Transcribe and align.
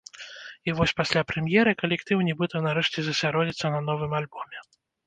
І 0.69 0.73
вось 0.79 0.93
пасля 1.01 1.21
прэм'еры 1.33 1.75
калектыў 1.83 2.25
нібыта 2.31 2.65
нарэшце 2.69 2.99
засяродзіцца 3.11 3.75
на 3.79 3.87
новым 3.93 4.11
альбоме. 4.25 4.59